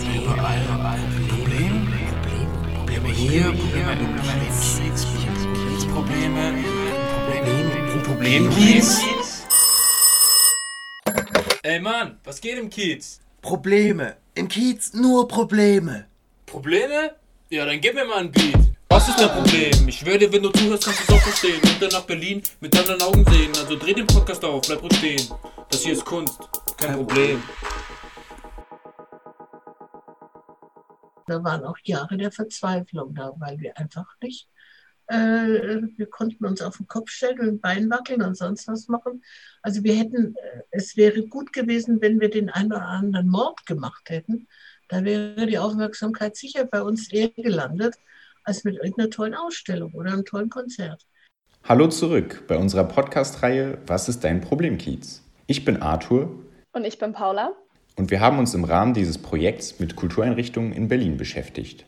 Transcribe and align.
Probleme 0.00 0.24
überall. 0.24 0.98
Problem, 1.28 1.88
Probleme 2.74 3.08
hier, 3.08 3.44
Probleme 3.52 3.92
im 3.92 4.16
Kiez, 4.22 4.80
Probleme, 5.92 6.64
Probleme, 7.26 8.02
Problem 8.04 8.50
Kiez. 8.50 9.00
Ey 11.62 11.80
Mann, 11.80 12.18
was 12.24 12.40
geht 12.40 12.58
im 12.58 12.70
Kiez? 12.70 13.20
Probleme. 13.42 14.16
Im 14.34 14.48
Kiez 14.48 14.94
nur 14.94 15.28
Probleme. 15.28 16.06
Probleme? 16.46 17.16
Ja, 17.50 17.66
dann 17.66 17.80
gib 17.80 17.94
mir 17.94 18.06
mal 18.06 18.18
ein 18.18 18.32
Beat. 18.32 18.56
Was 18.88 19.08
ist 19.08 19.20
dein 19.20 19.28
Problem? 19.28 19.88
Ich 19.88 20.00
dir, 20.00 20.32
wenn 20.32 20.42
du 20.42 20.50
zuhörst, 20.50 20.84
kannst 20.84 21.00
du 21.00 21.12
es 21.12 21.18
auch 21.18 21.22
verstehen. 21.22 21.60
Und 21.62 21.82
dann 21.82 21.90
nach 21.90 22.06
Berlin 22.06 22.42
mit 22.60 22.76
anderen 22.78 23.02
Augen 23.02 23.24
sehen. 23.30 23.52
Also 23.56 23.76
dreh 23.76 23.92
den 23.92 24.06
Podcast 24.06 24.44
auf, 24.44 24.62
bleib 24.66 24.82
ruhig 24.82 24.96
stehen. 24.96 25.28
Das 25.70 25.82
hier 25.82 25.92
ist 25.92 26.04
Kunst, 26.04 26.38
kein 26.76 26.94
Problem. 26.94 27.42
Da 31.30 31.44
waren 31.44 31.64
auch 31.64 31.78
Jahre 31.84 32.16
der 32.16 32.32
Verzweiflung 32.32 33.14
da, 33.14 33.32
weil 33.38 33.60
wir 33.60 33.78
einfach 33.78 34.16
nicht, 34.20 34.48
äh, 35.06 35.14
wir 35.96 36.06
konnten 36.06 36.44
uns 36.44 36.60
auf 36.60 36.78
den 36.78 36.88
Kopf 36.88 37.10
stellen 37.10 37.38
und 37.38 37.48
ein 37.48 37.60
Bein 37.60 37.88
wackeln 37.88 38.22
und 38.22 38.36
sonst 38.36 38.66
was 38.66 38.88
machen. 38.88 39.22
Also 39.62 39.84
wir 39.84 39.94
hätten, 39.94 40.34
äh, 40.34 40.62
es 40.72 40.96
wäre 40.96 41.26
gut 41.28 41.52
gewesen, 41.52 42.00
wenn 42.00 42.20
wir 42.20 42.30
den 42.30 42.50
einen 42.50 42.72
oder 42.72 42.86
anderen 42.86 43.28
Mord 43.28 43.64
gemacht 43.64 44.10
hätten. 44.10 44.48
Da 44.88 45.04
wäre 45.04 45.46
die 45.46 45.58
Aufmerksamkeit 45.58 46.34
sicher 46.34 46.64
bei 46.64 46.82
uns 46.82 47.12
eher 47.12 47.28
gelandet, 47.28 47.94
als 48.42 48.64
mit 48.64 48.74
irgendeiner 48.74 49.10
tollen 49.10 49.34
Ausstellung 49.34 49.92
oder 49.94 50.12
einem 50.12 50.24
tollen 50.24 50.50
Konzert. 50.50 51.06
Hallo 51.62 51.86
zurück 51.86 52.42
bei 52.48 52.56
unserer 52.56 52.84
Podcast-Reihe 52.84 53.78
Was 53.86 54.08
ist 54.08 54.24
dein 54.24 54.40
Problem, 54.40 54.78
Kiez? 54.78 55.22
Ich 55.46 55.64
bin 55.64 55.80
Arthur. 55.80 56.28
Und 56.72 56.84
ich 56.84 56.98
bin 56.98 57.12
Paula. 57.12 57.52
Und 58.00 58.10
wir 58.10 58.20
haben 58.20 58.38
uns 58.38 58.54
im 58.54 58.64
Rahmen 58.64 58.94
dieses 58.94 59.18
Projekts 59.18 59.78
mit 59.78 59.94
Kultureinrichtungen 59.94 60.72
in 60.72 60.88
Berlin 60.88 61.18
beschäftigt. 61.18 61.84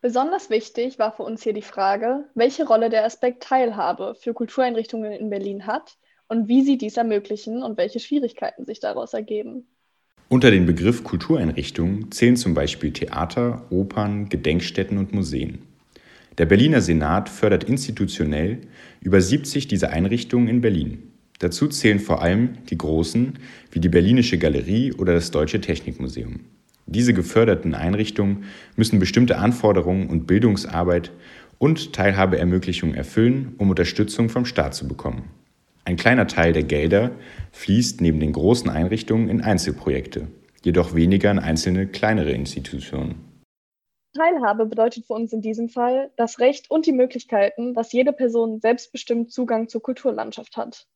Besonders 0.00 0.50
wichtig 0.50 1.00
war 1.00 1.16
für 1.16 1.24
uns 1.24 1.42
hier 1.42 1.52
die 1.52 1.62
Frage, 1.62 2.26
welche 2.36 2.64
Rolle 2.64 2.90
der 2.90 3.04
Aspekt 3.04 3.42
Teilhabe 3.42 4.14
für 4.14 4.34
Kultureinrichtungen 4.34 5.10
in 5.10 5.28
Berlin 5.28 5.66
hat 5.66 5.96
und 6.28 6.46
wie 6.46 6.62
sie 6.62 6.78
dies 6.78 6.96
ermöglichen 6.96 7.64
und 7.64 7.76
welche 7.76 7.98
Schwierigkeiten 7.98 8.66
sich 8.66 8.78
daraus 8.78 9.14
ergeben. 9.14 9.66
Unter 10.28 10.52
den 10.52 10.64
Begriff 10.64 11.02
Kultureinrichtungen 11.02 12.12
zählen 12.12 12.36
zum 12.36 12.54
Beispiel 12.54 12.92
Theater, 12.92 13.64
Opern, 13.70 14.28
Gedenkstätten 14.28 14.96
und 14.96 15.12
Museen. 15.12 15.66
Der 16.38 16.46
Berliner 16.46 16.82
Senat 16.82 17.28
fördert 17.28 17.64
institutionell 17.64 18.60
über 19.00 19.20
70 19.20 19.66
dieser 19.66 19.90
Einrichtungen 19.90 20.46
in 20.46 20.60
Berlin. 20.60 21.15
Dazu 21.38 21.68
zählen 21.68 21.98
vor 21.98 22.22
allem 22.22 22.64
die 22.70 22.78
großen 22.78 23.38
wie 23.70 23.80
die 23.80 23.88
Berlinische 23.88 24.38
Galerie 24.38 24.92
oder 24.92 25.12
das 25.14 25.30
Deutsche 25.30 25.60
Technikmuseum. 25.60 26.40
Diese 26.86 27.12
geförderten 27.12 27.74
Einrichtungen 27.74 28.44
müssen 28.76 28.98
bestimmte 28.98 29.38
Anforderungen 29.38 30.08
und 30.08 30.26
Bildungsarbeit 30.26 31.10
und 31.58 31.92
Teilhabeermöglichungen 31.92 32.94
erfüllen, 32.94 33.54
um 33.58 33.70
Unterstützung 33.70 34.28
vom 34.28 34.44
Staat 34.44 34.74
zu 34.74 34.86
bekommen. 34.86 35.24
Ein 35.84 35.96
kleiner 35.96 36.26
Teil 36.26 36.52
der 36.52 36.62
Gelder 36.62 37.12
fließt 37.52 38.00
neben 38.00 38.20
den 38.20 38.32
großen 38.32 38.70
Einrichtungen 38.70 39.28
in 39.28 39.40
Einzelprojekte, 39.40 40.28
jedoch 40.64 40.94
weniger 40.94 41.30
in 41.30 41.38
einzelne 41.38 41.86
kleinere 41.86 42.32
Institutionen. 42.32 43.26
Teilhabe 44.16 44.66
bedeutet 44.66 45.06
für 45.06 45.12
uns 45.12 45.32
in 45.32 45.42
diesem 45.42 45.68
Fall 45.68 46.10
das 46.16 46.38
Recht 46.38 46.70
und 46.70 46.86
die 46.86 46.92
Möglichkeiten, 46.92 47.74
dass 47.74 47.92
jede 47.92 48.12
Person 48.12 48.60
selbstbestimmt 48.60 49.30
Zugang 49.30 49.68
zur 49.68 49.82
Kulturlandschaft 49.82 50.56
hat. 50.56 50.86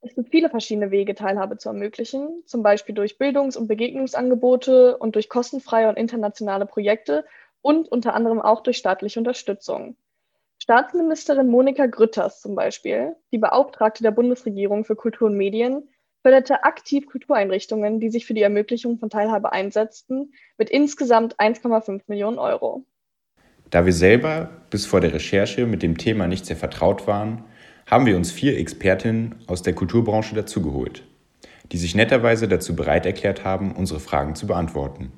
Es 0.00 0.14
gibt 0.14 0.30
viele 0.30 0.48
verschiedene 0.48 0.90
Wege, 0.90 1.14
Teilhabe 1.14 1.58
zu 1.58 1.68
ermöglichen, 1.68 2.42
zum 2.46 2.62
Beispiel 2.62 2.94
durch 2.94 3.18
Bildungs- 3.18 3.56
und 3.56 3.66
Begegnungsangebote 3.66 4.96
und 4.96 5.16
durch 5.16 5.28
kostenfreie 5.28 5.88
und 5.88 5.96
internationale 5.96 6.66
Projekte 6.66 7.24
und 7.62 7.88
unter 7.88 8.14
anderem 8.14 8.40
auch 8.40 8.62
durch 8.62 8.76
staatliche 8.76 9.18
Unterstützung. 9.18 9.96
Staatsministerin 10.60 11.48
Monika 11.48 11.86
Grütters 11.86 12.40
zum 12.40 12.54
Beispiel, 12.54 13.16
die 13.32 13.38
Beauftragte 13.38 14.02
der 14.02 14.10
Bundesregierung 14.10 14.84
für 14.84 14.96
Kultur 14.96 15.28
und 15.28 15.36
Medien, 15.36 15.88
förderte 16.22 16.64
aktiv 16.64 17.06
Kultureinrichtungen, 17.06 18.00
die 18.00 18.10
sich 18.10 18.26
für 18.26 18.34
die 18.34 18.42
Ermöglichung 18.42 18.98
von 18.98 19.10
Teilhabe 19.10 19.52
einsetzten, 19.52 20.32
mit 20.58 20.70
insgesamt 20.70 21.38
1,5 21.38 22.02
Millionen 22.06 22.38
Euro. 22.38 22.84
Da 23.70 23.84
wir 23.84 23.92
selber 23.92 24.50
bis 24.70 24.86
vor 24.86 25.00
der 25.00 25.12
Recherche 25.12 25.66
mit 25.66 25.82
dem 25.82 25.98
Thema 25.98 26.26
nicht 26.26 26.46
sehr 26.46 26.56
vertraut 26.56 27.06
waren, 27.06 27.44
haben 27.88 28.04
wir 28.04 28.16
uns 28.16 28.30
vier 28.30 28.58
Expertinnen 28.58 29.34
aus 29.46 29.62
der 29.62 29.72
Kulturbranche 29.72 30.34
dazugeholt, 30.34 31.04
die 31.72 31.78
sich 31.78 31.94
netterweise 31.94 32.46
dazu 32.46 32.76
bereit 32.76 33.06
erklärt 33.06 33.44
haben, 33.44 33.72
unsere 33.72 33.98
Fragen 33.98 34.34
zu 34.34 34.46
beantworten. 34.46 35.10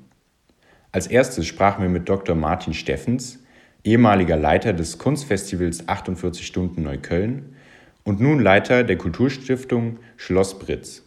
Als 0.93 1.07
erstes 1.07 1.45
sprachen 1.45 1.81
wir 1.81 1.89
mit 1.89 2.07
Dr. 2.07 2.35
Martin 2.35 2.73
Steffens, 2.73 3.43
ehemaliger 3.83 4.37
Leiter 4.37 4.71
des 4.71 4.97
Kunstfestivals 4.97 5.87
48 5.89 6.45
Stunden 6.45 6.83
Neukölln 6.83 7.55
und 8.03 8.21
nun 8.21 8.39
Leiter 8.39 8.83
der 8.83 8.97
Kulturstiftung 8.97 9.99
Schloss 10.15 10.57
Britz. 10.57 11.03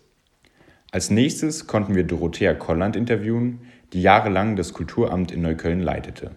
Als 0.91 1.11
nächstes 1.11 1.67
konnten 1.67 1.95
wir 1.95 2.05
Dorothea 2.05 2.55
Kolland 2.55 2.95
interviewen, 2.95 3.61
die 3.93 4.03
jahrelang 4.03 4.57
das 4.57 4.75
Kulturamt 4.75 5.33
in 5.33 5.41
Neukölln 5.43 5.81
leitete. 5.81 6.33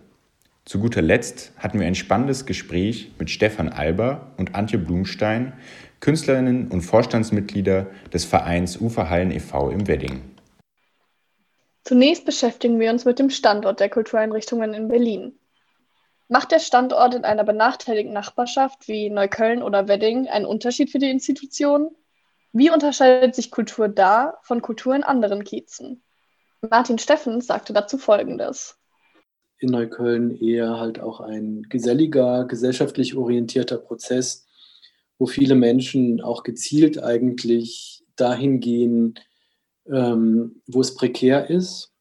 Zu 0.68 0.80
guter 0.80 1.02
Letzt 1.02 1.54
hatten 1.58 1.80
wir 1.80 1.88
ein 1.88 1.96
spannendes 1.96 2.46
Gespräch 2.46 3.14
mit 3.18 3.30
Stefan 3.30 3.70
Alber 3.70 4.34
und 4.36 4.54
Antje 4.54 4.78
Blumstein, 4.78 5.54
Künstlerinnen 6.02 6.68
und 6.68 6.82
Vorstandsmitglieder 6.82 7.88
des 8.12 8.26
Vereins 8.26 8.76
Uferhallen 8.82 9.32
e.V. 9.32 9.70
im 9.70 9.88
Wedding. 9.88 10.20
Zunächst 11.86 12.26
beschäftigen 12.26 12.82
wir 12.82 12.92
uns 12.92 13.06
mit 13.06 13.18
dem 13.18 13.30
Standort 13.30 13.80
der 13.80 13.88
Kultureinrichtungen 13.88 14.74
in 14.74 14.90
Berlin. 14.90 15.40
Macht 16.28 16.52
der 16.52 16.60
Standort 16.60 17.16
in 17.16 17.24
einer 17.24 17.46
benachteiligten 17.46 18.12
Nachbarschaft 18.12 18.90
wie 18.90 19.10
Neukölln 19.10 19.64
oder 19.64 19.88
Wedding 19.88 20.28
einen 20.28 20.46
Unterschied 20.46 20.92
für 20.92 21.00
die 21.00 21.10
Institution? 21.10 21.96
Wie 22.52 22.72
unterscheidet 22.72 23.36
sich 23.36 23.52
Kultur 23.52 23.88
da 23.88 24.38
von 24.42 24.62
Kultur 24.62 24.94
in 24.98 25.06
anderen 25.06 25.46
Kiezen? 25.46 26.04
Martin 26.60 26.98
Steffens 26.98 27.48
sagte 27.48 27.72
dazu 27.72 27.98
Folgendes 27.98 28.78
in 29.60 29.70
Neukölln 29.70 30.36
eher 30.40 30.80
halt 30.80 31.00
auch 31.00 31.20
ein 31.20 31.64
geselliger, 31.70 32.46
gesellschaftlich 32.46 33.16
orientierter 33.16 33.78
Prozess, 33.78 34.46
wo 35.18 35.26
viele 35.26 35.56
Menschen 35.56 36.22
auch 36.22 36.44
gezielt 36.44 37.02
eigentlich 37.02 38.04
dahin 38.16 38.60
gehen, 38.60 39.16
ähm, 39.88 40.62
wo 40.68 40.82
es 40.82 40.94
prekär 40.96 41.50
ist, 41.50 41.92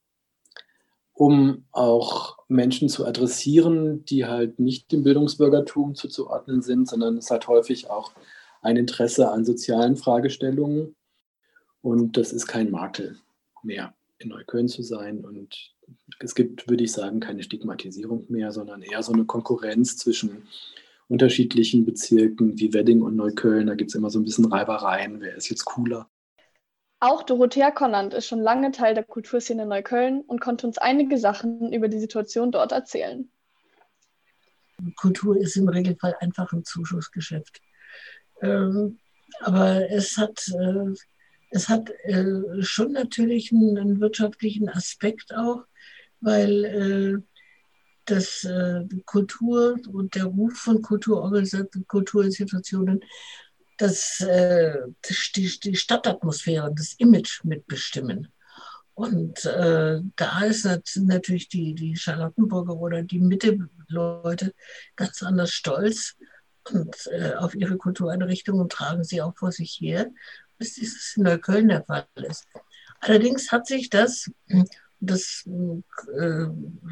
um 1.13 1.65
auch 1.73 2.37
Menschen 2.49 2.89
zu 2.89 3.07
adressieren, 3.07 4.05
die 4.05 4.27
halt 4.27 4.59
nicht 4.59 4.93
dem 4.93 5.03
Bildungsbürgertum 5.03 5.95
zuzuordnen 5.95 6.63
sind, 6.63 6.89
sondern 6.89 7.17
es 7.17 7.31
hat 7.31 7.49
häufig 7.49 7.89
auch 7.89 8.13
ein 8.61 8.77
Interesse 8.77 9.31
an 9.31 9.45
sozialen 9.45 9.97
Fragestellungen. 9.97 10.95
Und 11.81 12.17
das 12.17 12.33
ist 12.33 12.47
kein 12.47 12.71
Makel 12.71 13.17
mehr, 13.63 13.95
in 14.19 14.29
Neukölln 14.29 14.69
zu 14.69 14.83
sein 14.83 15.25
und 15.25 15.76
es 16.19 16.35
gibt, 16.35 16.69
würde 16.69 16.85
ich 16.85 16.93
sagen, 16.93 17.21
keine 17.21 17.43
Stigmatisierung 17.43 18.27
mehr, 18.29 18.53
sondern 18.53 18.83
eher 18.83 19.03
so 19.03 19.13
eine 19.13 19.25
Konkurrenz 19.25 19.97
zwischen 19.97 20.47
unterschiedlichen 21.09 21.85
Bezirken 21.85 22.59
wie 22.59 22.73
Wedding 22.73 23.03
und 23.03 23.17
Neukölln. 23.17 23.67
Da 23.67 23.75
gibt 23.75 23.91
es 23.91 23.95
immer 23.95 24.11
so 24.11 24.19
ein 24.19 24.25
bisschen 24.25 24.47
Reibereien, 24.47 25.21
wer 25.21 25.37
ist 25.37 25.49
jetzt 25.49 25.65
cooler. 25.65 26.09
Auch 26.99 27.23
Dorothea 27.23 27.71
Konland 27.71 28.15
ist 28.15 28.27
schon 28.27 28.41
lange 28.41 28.73
Teil 28.73 28.95
der 28.95 29.05
Kulturszene 29.05 29.65
in 29.65 29.69
Neukölln 29.69 30.23
und 30.23 30.41
konnte 30.41 30.67
uns 30.67 30.79
einige 30.79 31.19
Sachen 31.19 31.73
über 31.73 31.89
die 31.89 32.01
Situation 32.01 32.51
dort 32.51 32.73
erzählen. 32.73 33.31
Kultur 34.97 35.37
ist 35.37 35.57
im 35.57 35.69
Regelfall 35.69 36.17
einfach 36.21 36.53
ein 36.53 36.65
Zuschussgeschäft. 36.65 37.61
Ähm, 38.41 38.99
aber 39.41 39.91
es 39.91 40.17
hat, 40.17 40.49
äh, 40.49 40.95
es 41.51 41.69
hat 41.69 41.91
äh, 42.05 42.63
schon 42.63 42.93
natürlich 42.93 43.53
einen, 43.53 43.79
einen 43.79 44.01
wirtschaftlichen 44.01 44.69
Aspekt 44.69 45.35
auch 45.35 45.65
weil 46.21 46.65
äh, 46.65 47.23
das 48.05 48.45
äh, 48.45 48.85
Kultur 49.05 49.79
und 49.93 50.15
der 50.15 50.25
Ruf 50.25 50.55
von 50.55 50.81
Kulturorganisationen, 50.81 51.87
Kulturinstitutionen, 51.87 53.01
das, 53.79 54.21
äh, 54.21 54.79
die, 55.35 55.61
die 55.61 55.77
Stadtatmosphäre, 55.77 56.73
das 56.75 56.95
Image 56.95 57.45
mitbestimmen. 57.45 58.29
Und 58.95 59.45
äh, 59.45 60.01
da 60.17 60.41
ist 60.45 60.65
natürlich 60.97 61.49
die, 61.51 61.75
die 61.75 61.97
Charlottenburger 61.97 62.77
oder 62.77 63.03
die 63.03 63.21
Mitte-Leute 63.21 64.55
ganz 64.95 65.23
anders 65.23 65.53
stolz 65.53 66.17
und 66.73 66.97
äh, 67.13 67.35
auf 67.35 67.55
ihre 67.55 67.77
Kultureinrichtungen 67.77 68.69
tragen 68.71 69.05
sie 69.05 69.21
auch 69.21 69.37
vor 69.37 69.53
sich 69.53 69.79
her, 69.81 70.11
bis 70.57 70.75
dieses 70.75 71.15
in 71.17 71.25
Neukölln 71.25 71.69
der 71.69 71.85
Fall 71.85 72.07
ist. 72.15 72.47
Allerdings 73.01 73.53
hat 73.53 73.67
sich 73.67 73.91
das 73.91 74.31
das 75.01 75.45
äh, 76.19 76.47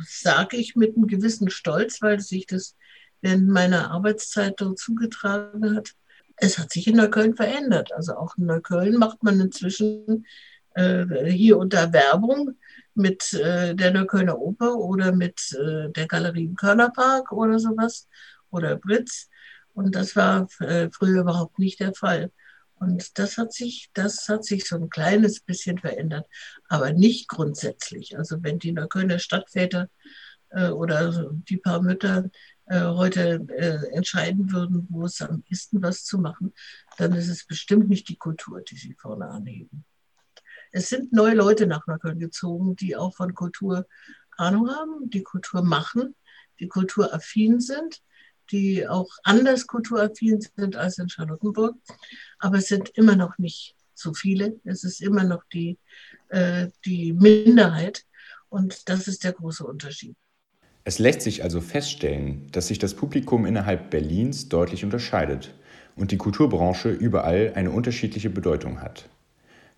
sage 0.06 0.56
ich 0.56 0.76
mit 0.76 0.96
einem 0.96 1.06
gewissen 1.06 1.50
Stolz, 1.50 2.02
weil 2.02 2.20
sich 2.20 2.46
das 2.46 2.76
während 3.20 3.48
meiner 3.48 3.90
Arbeitszeit 3.90 4.54
dort 4.58 4.78
zugetragen 4.78 5.76
hat. 5.76 5.94
Es 6.36 6.58
hat 6.58 6.72
sich 6.72 6.86
in 6.86 6.96
Neukölln 6.96 7.36
verändert. 7.36 7.92
Also 7.92 8.14
auch 8.16 8.36
in 8.36 8.46
Neukölln 8.46 8.98
macht 8.98 9.22
man 9.22 9.40
inzwischen 9.40 10.26
äh, 10.74 11.06
hier 11.30 11.58
da 11.66 11.92
Werbung 11.92 12.56
mit 12.94 13.32
äh, 13.34 13.74
der 13.74 13.92
Neuköllner 13.92 14.38
Oper 14.38 14.76
oder 14.76 15.12
mit 15.12 15.52
äh, 15.52 15.90
der 15.90 16.06
Galerie 16.06 16.44
im 16.44 16.56
Körnerpark 16.56 17.32
oder 17.32 17.58
sowas 17.58 18.08
oder 18.50 18.76
Britz. 18.76 19.28
Und 19.72 19.94
das 19.94 20.14
war 20.14 20.48
äh, 20.60 20.88
früher 20.92 21.22
überhaupt 21.22 21.58
nicht 21.58 21.80
der 21.80 21.94
Fall. 21.94 22.30
Und 22.76 23.18
das 23.18 23.38
hat 23.38 23.52
sich, 23.52 23.90
das 23.94 24.28
hat 24.28 24.44
sich 24.44 24.66
so 24.66 24.76
ein 24.76 24.90
kleines 24.90 25.40
bisschen 25.40 25.78
verändert, 25.78 26.26
aber 26.68 26.92
nicht 26.92 27.28
grundsätzlich. 27.28 28.18
Also 28.18 28.42
wenn 28.42 28.58
die 28.58 28.72
Neuköllner 28.72 29.18
Stadtväter 29.18 29.88
äh, 30.50 30.68
oder 30.68 31.30
die 31.48 31.56
paar 31.56 31.80
Mütter 31.80 32.30
äh, 32.66 32.80
heute 32.80 33.46
äh, 33.56 33.94
entscheiden 33.94 34.52
würden, 34.52 34.86
wo 34.90 35.04
es 35.04 35.22
am 35.22 35.42
besten 35.42 35.82
was 35.82 36.04
zu 36.04 36.18
machen, 36.18 36.52
dann 36.98 37.12
ist 37.12 37.28
es 37.28 37.46
bestimmt 37.46 37.88
nicht 37.88 38.08
die 38.08 38.16
Kultur, 38.16 38.60
die 38.62 38.76
sie 38.76 38.94
vorne 38.94 39.28
anheben. 39.28 39.84
Es 40.72 40.88
sind 40.88 41.12
neue 41.12 41.34
Leute 41.34 41.66
nach 41.66 41.86
Neukölln 41.86 42.18
gezogen, 42.18 42.74
die 42.74 42.96
auch 42.96 43.14
von 43.14 43.34
Kultur 43.34 43.86
Ahnung 44.36 44.68
haben, 44.68 45.10
die 45.10 45.22
Kultur 45.22 45.62
machen, 45.62 46.16
die 46.58 46.68
kulturaffin 46.68 47.60
sind, 47.60 48.02
die 48.50 48.86
auch 48.86 49.10
anders 49.22 49.66
kulturaffin 49.66 50.40
sind 50.56 50.76
als 50.76 50.98
in 50.98 51.08
Charlottenburg. 51.08 51.76
Aber 52.38 52.58
es 52.58 52.68
sind 52.68 52.90
immer 52.94 53.16
noch 53.16 53.38
nicht 53.38 53.74
so 53.94 54.12
viele. 54.14 54.60
Es 54.64 54.84
ist 54.84 55.00
immer 55.00 55.24
noch 55.24 55.44
die, 55.52 55.78
äh, 56.28 56.68
die 56.84 57.12
Minderheit. 57.12 58.04
Und 58.48 58.88
das 58.88 59.08
ist 59.08 59.24
der 59.24 59.32
große 59.32 59.64
Unterschied. 59.64 60.16
Es 60.84 60.98
lässt 60.98 61.22
sich 61.22 61.42
also 61.42 61.60
feststellen, 61.60 62.46
dass 62.52 62.68
sich 62.68 62.78
das 62.78 62.94
Publikum 62.94 63.46
innerhalb 63.46 63.90
Berlins 63.90 64.50
deutlich 64.50 64.84
unterscheidet 64.84 65.54
und 65.96 66.10
die 66.10 66.18
Kulturbranche 66.18 66.90
überall 66.90 67.52
eine 67.54 67.70
unterschiedliche 67.70 68.28
Bedeutung 68.28 68.82
hat. 68.82 69.08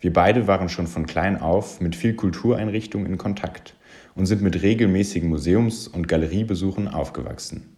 Wir 0.00 0.12
beide 0.12 0.46
waren 0.46 0.68
schon 0.68 0.88
von 0.88 1.06
klein 1.06 1.40
auf 1.40 1.80
mit 1.80 1.96
viel 1.96 2.14
Kultureinrichtungen 2.14 3.06
in 3.06 3.18
Kontakt 3.18 3.74
und 4.14 4.26
sind 4.26 4.42
mit 4.42 4.62
regelmäßigen 4.62 5.28
Museums- 5.28 5.88
und 5.88 6.08
Galeriebesuchen 6.08 6.88
aufgewachsen. 6.88 7.75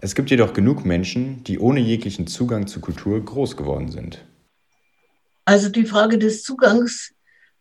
Es 0.00 0.14
gibt 0.14 0.30
jedoch 0.30 0.52
genug 0.52 0.84
Menschen, 0.84 1.42
die 1.42 1.58
ohne 1.58 1.80
jeglichen 1.80 2.28
Zugang 2.28 2.68
zu 2.68 2.80
Kultur 2.80 3.22
groß 3.24 3.56
geworden 3.56 3.90
sind. 3.90 4.24
Also 5.44 5.68
die 5.70 5.86
Frage 5.86 6.18
des 6.18 6.44
Zugangs 6.44 7.14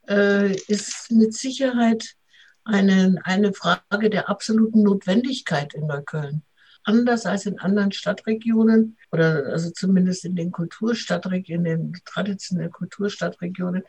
äh, 0.07 0.55
ist 0.67 1.11
mit 1.11 1.33
Sicherheit 1.33 2.13
eine, 2.63 3.15
eine 3.23 3.53
Frage 3.53 4.11
der 4.11 4.29
absoluten 4.29 4.83
Notwendigkeit 4.83 5.73
in 5.73 5.87
Neukölln. 5.87 6.43
Anders 6.83 7.25
als 7.25 7.47
in 7.47 7.59
anderen 7.59 7.91
Stadtregionen 7.91 8.97
oder 9.11 9.47
also 9.47 9.71
zumindest 9.71 10.23
in 10.23 10.35
den 10.35 10.51
Kulturstadtregionen, 10.51 11.65
in 11.65 11.91
den 11.93 12.01
traditionellen 12.05 12.71
Kulturstadtregionen, 12.71 13.83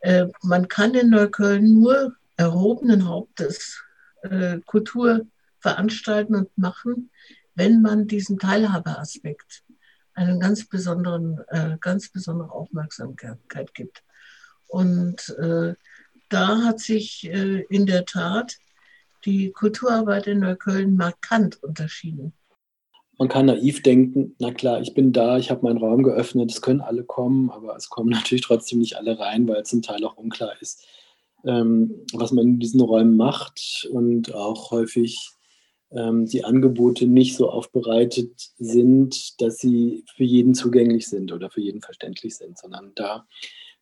äh, 0.00 0.26
man 0.42 0.68
kann 0.68 0.94
in 0.94 1.08
Neukölln 1.08 1.80
nur 1.80 2.14
erhobenen 2.36 3.08
Hauptes 3.08 3.82
äh, 4.22 4.58
Kultur 4.66 5.26
veranstalten 5.60 6.34
und 6.34 6.58
machen, 6.58 7.10
wenn 7.60 7.82
man 7.82 8.06
diesen 8.06 8.38
Teilhabeaspekt 8.38 9.64
einen 10.14 10.40
ganz 10.40 10.66
besonderen, 10.66 11.40
äh, 11.48 11.76
ganz 11.78 12.10
besondere 12.10 12.50
Aufmerksamkeit 12.52 13.74
gibt. 13.74 14.02
Und 14.66 15.28
äh, 15.38 15.74
da 16.30 16.62
hat 16.62 16.80
sich 16.80 17.28
äh, 17.30 17.60
in 17.68 17.84
der 17.84 18.06
Tat 18.06 18.56
die 19.26 19.52
Kulturarbeit 19.52 20.26
in 20.26 20.40
Neukölln 20.40 20.96
markant 20.96 21.62
unterschieden. 21.62 22.32
Man 23.18 23.28
kann 23.28 23.44
naiv 23.44 23.82
denken, 23.82 24.34
na 24.38 24.54
klar, 24.54 24.80
ich 24.80 24.94
bin 24.94 25.12
da, 25.12 25.36
ich 25.36 25.50
habe 25.50 25.62
meinen 25.62 25.76
Raum 25.76 26.02
geöffnet, 26.02 26.50
es 26.50 26.62
können 26.62 26.80
alle 26.80 27.04
kommen, 27.04 27.50
aber 27.50 27.76
es 27.76 27.90
kommen 27.90 28.08
natürlich 28.16 28.44
trotzdem 28.44 28.78
nicht 28.78 28.96
alle 28.96 29.18
rein, 29.18 29.46
weil 29.46 29.66
zum 29.66 29.82
Teil 29.82 30.02
auch 30.06 30.16
unklar 30.16 30.54
ist, 30.62 30.86
ähm, 31.44 32.06
was 32.14 32.32
man 32.32 32.46
in 32.46 32.58
diesen 32.58 32.80
Räumen 32.80 33.18
macht 33.18 33.86
und 33.92 34.34
auch 34.34 34.70
häufig 34.70 35.34
die 35.92 36.44
Angebote 36.44 37.06
nicht 37.06 37.36
so 37.36 37.50
aufbereitet 37.50 38.52
sind, 38.58 39.40
dass 39.40 39.58
sie 39.58 40.04
für 40.14 40.22
jeden 40.22 40.54
zugänglich 40.54 41.08
sind 41.08 41.32
oder 41.32 41.50
für 41.50 41.60
jeden 41.60 41.82
verständlich 41.82 42.36
sind, 42.36 42.58
sondern 42.58 42.92
da 42.94 43.26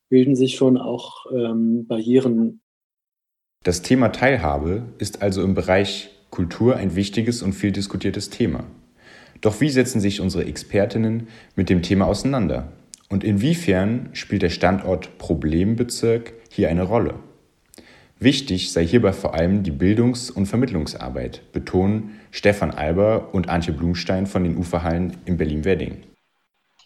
bilden 0.08 0.34
sich 0.34 0.56
schon 0.56 0.78
auch 0.78 1.26
ähm, 1.32 1.86
Barrieren. 1.86 2.60
Das 3.62 3.82
Thema 3.82 4.08
Teilhabe 4.08 4.84
ist 4.98 5.20
also 5.20 5.42
im 5.42 5.54
Bereich 5.54 6.10
Kultur 6.30 6.76
ein 6.76 6.96
wichtiges 6.96 7.42
und 7.42 7.52
viel 7.52 7.72
diskutiertes 7.72 8.30
Thema. 8.30 8.64
Doch 9.40 9.60
wie 9.60 9.68
setzen 9.68 10.00
sich 10.00 10.20
unsere 10.20 10.44
Expertinnen 10.44 11.28
mit 11.56 11.68
dem 11.68 11.82
Thema 11.82 12.06
auseinander? 12.06 12.72
Und 13.08 13.24
inwiefern 13.24 14.10
spielt 14.12 14.42
der 14.42 14.50
Standort 14.50 15.18
Problembezirk 15.18 16.34
hier 16.50 16.68
eine 16.68 16.82
Rolle? 16.82 17.14
Wichtig 18.20 18.72
sei 18.72 18.84
hierbei 18.84 19.12
vor 19.12 19.34
allem 19.34 19.62
die 19.62 19.70
Bildungs- 19.70 20.28
und 20.28 20.46
Vermittlungsarbeit, 20.46 21.52
betonen 21.52 22.18
Stefan 22.32 22.72
Alber 22.72 23.28
und 23.32 23.48
Antje 23.48 23.72
Blumstein 23.72 24.26
von 24.26 24.42
den 24.42 24.56
Uferhallen 24.56 25.18
in 25.24 25.36
Berlin-Wedding. 25.36 26.02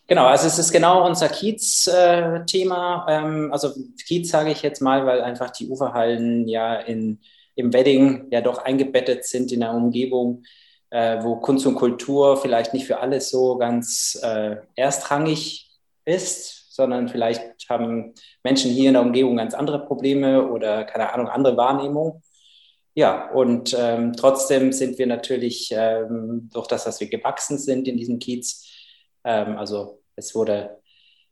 Genau, 0.08 0.26
also 0.26 0.46
es 0.46 0.58
ist 0.58 0.73
genau 0.73 1.06
unser 1.06 1.31
Kiez-Thema. 1.31 3.06
Ähm, 3.08 3.50
also 3.50 3.70
Kiez 4.06 4.29
sage 4.29 4.50
ich 4.50 4.61
jetzt 4.61 4.82
mal, 4.82 5.06
weil 5.06 5.23
einfach 5.23 5.49
die 5.50 5.69
Uferhallen 5.69 6.49
ja 6.49 6.75
in, 6.75 7.19
im 7.55 7.73
Wedding 7.73 8.26
ja 8.31 8.43
doch 8.43 8.58
eingebettet 8.58 9.25
sind 9.25 9.52
in 9.52 9.62
einer 9.62 9.75
Umgebung, 9.75 10.43
äh, 10.90 11.23
wo 11.23 11.37
Kunst 11.37 11.64
und 11.64 11.76
Kultur 11.76 12.37
vielleicht 12.37 12.75
nicht 12.75 12.87
für 12.87 13.00
alle 13.00 13.23
so 13.23 13.56
ganz 13.56 14.20
äh, 14.23 14.56
erstrangig 14.76 15.70
ist, 16.05 16.62
sondern 16.75 17.09
vielleicht 17.09 17.69
haben 17.69 18.15
Menschen 18.43 18.71
hier 18.71 18.89
in 18.89 18.95
der 18.95 19.03
Umgebung 19.03 19.37
ganz 19.37 19.53
andere 19.53 19.85
Probleme 19.85 20.49
oder 20.51 20.85
keine 20.85 21.13
Ahnung, 21.13 21.29
andere 21.29 21.57
Wahrnehmung. 21.57 22.23
Ja, 22.95 23.31
und 23.31 23.75
ähm, 23.79 24.15
trotzdem 24.15 24.73
sind 24.73 24.99
wir 24.99 25.07
natürlich 25.07 25.71
ähm, 25.75 26.51
durch 26.53 26.67
das, 26.67 26.85
dass 26.85 27.01
wir 27.01 27.09
gewachsen 27.09 27.59
sind 27.59 27.89
in 27.89 27.97
diesem 27.97 28.19
Kiez, 28.19 28.67
ähm, 29.25 29.57
also 29.57 30.01
es 30.17 30.35
wurde 30.35 30.79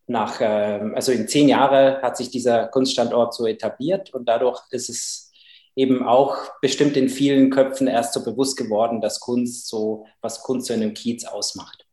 nach, 0.07 0.39
ähm, 0.41 0.95
also 0.95 1.13
in 1.13 1.29
zehn 1.29 1.49
Jahren 1.49 2.03
hat 2.03 2.17
sich 2.17 2.31
dieser 2.31 2.67
Kunststandort 2.69 3.35
so 3.35 3.47
etabliert 3.47 4.13
und 4.13 4.29
dadurch 4.29 4.61
ist 4.71 4.89
es 4.89 5.33
eben 5.75 6.07
auch 6.07 6.37
bestimmt 6.61 6.97
in 6.97 7.09
vielen 7.09 7.51
Köpfen 7.51 7.87
erst 7.87 8.13
so 8.15 8.25
bewusst 8.25 8.57
geworden, 8.57 9.01
dass 9.01 9.21
Kunst 9.21 9.69
so, 9.69 10.07
was 10.21 10.43
Kunst 10.43 10.67
so 10.67 10.75
in 10.75 10.83
einem 10.83 10.95
Kiez 10.95 11.25
ausmacht 11.25 11.87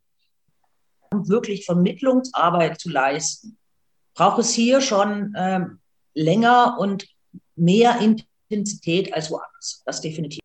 um 1.11 1.27
wirklich 1.27 1.65
Vermittlungsarbeit 1.65 2.79
zu 2.79 2.89
leisten, 2.89 3.57
braucht 4.13 4.39
es 4.39 4.53
hier 4.53 4.81
schon 4.81 5.33
ähm, 5.37 5.79
länger 6.13 6.77
und 6.79 7.07
mehr 7.55 7.99
Intensität 7.99 9.13
als 9.13 9.29
woanders. 9.29 9.83
Das 9.85 10.01
definitiv. 10.01 10.39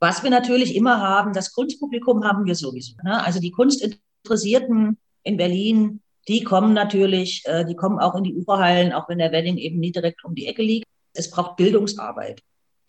Was 0.00 0.22
wir 0.22 0.30
natürlich 0.30 0.74
immer 0.74 1.00
haben, 1.00 1.32
das 1.32 1.52
Kunstpublikum 1.52 2.24
haben 2.24 2.46
wir 2.46 2.54
sowieso. 2.54 2.94
Ne? 3.04 3.22
Also 3.22 3.40
die 3.40 3.50
Kunstinteressierten 3.50 4.98
in 5.22 5.36
Berlin, 5.36 6.00
die 6.28 6.42
kommen 6.42 6.72
natürlich, 6.72 7.42
äh, 7.46 7.64
die 7.64 7.76
kommen 7.76 7.98
auch 7.98 8.14
in 8.16 8.24
die 8.24 8.34
Uferhallen, 8.34 8.92
auch 8.92 9.08
wenn 9.08 9.18
der 9.18 9.32
Wedding 9.32 9.58
eben 9.58 9.78
nie 9.78 9.92
direkt 9.92 10.24
um 10.24 10.34
die 10.34 10.46
Ecke 10.46 10.62
liegt. 10.62 10.86
Es 11.14 11.30
braucht 11.30 11.56
Bildungsarbeit. 11.56 12.42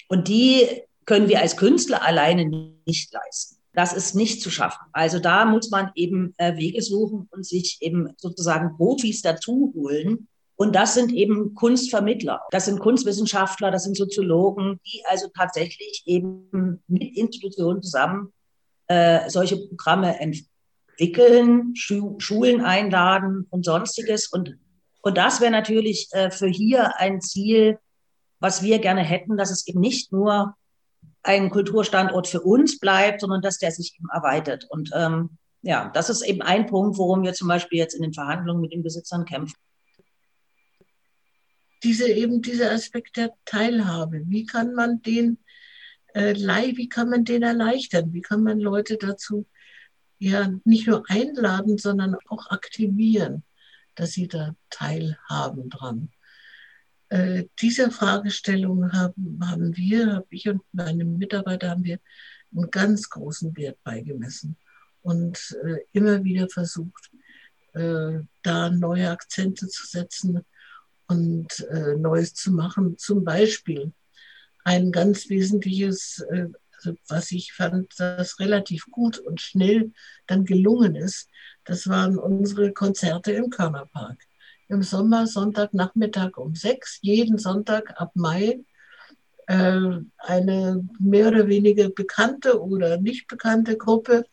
Und 0.08 0.28
die 0.28 0.68
können 1.06 1.28
wir 1.28 1.42
als 1.42 1.58
Künstler 1.58 2.04
alleine 2.04 2.46
nicht 2.86 3.12
leisten 3.14 3.63
das 3.74 3.94
ist 3.94 4.16
nicht 4.16 4.42
zu 4.42 4.50
schaffen. 4.50 4.86
Also 4.92 5.20
da 5.20 5.46
muss 5.46 5.70
man 5.72 5.92
eben 5.96 6.34
äh, 6.38 6.56
Wege 6.58 6.82
suchen 6.82 7.28
und 7.32 7.46
sich 7.46 7.78
eben 7.82 8.14
sozusagen 8.18 8.78
Profis 8.78 9.22
dazu 9.22 9.74
holen. 9.76 10.28
Und 10.56 10.76
das 10.76 10.94
sind 10.94 11.12
eben 11.12 11.56
Kunstvermittler, 11.56 12.42
das 12.52 12.66
sind 12.66 12.80
Kunstwissenschaftler, 12.80 13.72
das 13.72 13.86
sind 13.86 13.98
Soziologen, 13.98 14.80
die 14.86 15.02
also 15.10 15.28
tatsächlich 15.36 16.04
eben 16.06 16.80
mit 16.88 17.18
Institutionen 17.18 17.82
zusammen 17.82 18.32
äh, 18.88 19.28
solche 19.30 19.58
Programme 19.58 20.20
entwickeln, 20.20 21.76
Schu 21.76 22.20
Schulen 22.20 22.62
einladen 22.62 23.48
und 23.50 23.66
sonstiges. 23.66 24.28
Und, 24.28 24.56
und 25.02 25.18
das 25.18 25.42
wäre 25.42 25.52
natürlich 25.52 26.10
äh, 26.12 26.30
für 26.30 26.48
hier 26.48 27.00
ein 27.00 27.20
Ziel, 27.20 27.80
was 28.40 28.62
wir 28.62 28.78
gerne 28.78 29.02
hätten, 29.02 29.38
dass 29.38 29.50
es 29.50 29.68
eben 29.68 29.80
nicht 29.80 30.12
nur 30.12 30.54
ein 31.24 31.50
Kulturstandort 31.50 32.28
für 32.28 32.42
uns 32.42 32.80
bleibt, 32.80 33.22
sondern 33.22 33.42
dass 33.42 33.60
der 33.60 33.72
sich 33.72 33.96
eben 33.98 34.10
erweitert. 34.10 34.66
Und 34.70 34.92
ähm, 34.94 35.38
ja, 35.62 35.90
das 35.94 36.10
ist 36.10 36.22
eben 36.24 36.42
ein 36.42 36.66
Punkt, 36.66 36.98
worum 36.98 37.24
wir 37.24 37.34
zum 37.34 37.48
Beispiel 37.48 37.80
jetzt 37.80 37.94
in 37.94 38.02
den 38.02 38.14
Verhandlungen 38.14 38.62
mit 38.62 38.74
den 38.74 38.84
Besitzern 38.84 39.26
kämpfen. 39.26 39.56
Diese 41.84 42.10
eben 42.10 42.42
dieser 42.42 42.72
Aspekt 42.72 43.18
der 43.18 43.34
Teilhabe, 43.46 44.24
wie 44.28 44.46
kann 44.46 44.74
man 44.74 45.02
den 45.02 45.38
äh, 46.14 46.36
wie 46.36 46.90
kann 46.90 47.10
man 47.10 47.26
den 47.26 47.44
erleichtern? 47.44 48.14
Wie 48.14 48.22
kann 48.22 48.44
man 48.44 48.60
Leute 48.60 48.98
dazu 48.98 49.48
ja 50.20 50.52
nicht 50.64 50.88
nur 50.88 51.04
einladen, 51.10 51.78
sondern 51.78 52.16
auch 52.28 52.50
aktivieren, 52.52 53.44
dass 53.96 54.12
sie 54.12 54.28
da 54.28 54.56
teilhaben 54.70 55.70
dran? 55.70 56.12
Äh, 57.14 57.46
dieser 57.62 57.92
Fragestellung 57.92 58.92
haben, 58.92 59.40
haben 59.48 59.78
wir, 59.78 60.14
habe 60.14 60.26
ich 60.32 60.50
und 60.50 60.64
meine 60.72 61.06
Mitarbeiter, 61.06 61.70
haben 61.70 61.84
wir 61.84 62.00
einen 62.52 62.72
ganz 62.72 63.08
großen 63.08 63.56
Wert 63.56 63.78
beigemessen 63.84 64.58
und 65.04 65.56
äh, 65.64 65.82
immer 65.92 66.24
wieder 66.24 66.50
versucht, 66.50 67.12
äh, 67.74 68.18
da 68.42 68.72
neue 68.72 69.12
Akzente 69.12 69.68
zu 69.68 69.86
setzen 69.86 70.44
und 71.06 71.60
äh, 71.70 71.96
Neues 71.98 72.34
zu 72.34 72.52
machen. 72.52 72.98
Zum 72.98 73.24
Beispiel 73.24 73.94
ein 74.64 74.92
ganz 74.92 75.30
wesentliches, 75.30 76.26
äh, 76.32 76.48
also 76.78 76.98
was 77.08 77.32
ich 77.32 77.54
fand, 77.54 77.94
das 78.00 78.40
relativ 78.40 78.88
gut 78.90 79.20
und 79.20 79.40
schnell 79.40 79.92
dann 80.26 80.46
gelungen 80.46 80.96
ist, 80.96 81.30
das 81.64 81.88
waren 81.88 82.18
unsere 82.18 82.74
Konzerte 82.74 83.34
im 83.34 83.52
Körnerpark. 83.52 84.18
Im 84.70 84.82
Sommer, 84.82 85.28
Sonntagnachmittag 85.28 86.38
um 86.38 86.56
sechs, 86.56 87.00
jeden 87.02 87.38
Sonntag 87.38 88.00
ab 88.00 88.12
Mai 88.16 88.64
äh, 89.48 90.00
eine 90.18 90.88
mehr 91.00 91.28
oder 91.28 91.48
weniger 91.48 91.90
bekannte 91.90 92.62
oder 92.62 92.98
nicht 92.98 93.28
bekannte 93.28 93.78
Gruppe, 93.78 94.26